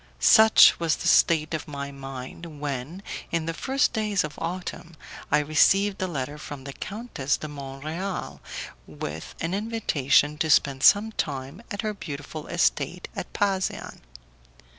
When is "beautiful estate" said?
11.93-13.09